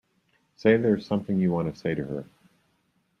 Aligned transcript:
Say 0.55 0.77
there's 0.77 1.05
something 1.05 1.39
you 1.39 1.51
want 1.51 1.71
to 1.71 1.79
say 1.79 1.93
to 1.93 2.03
her. 2.03 2.25